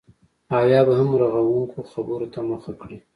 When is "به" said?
0.87-0.93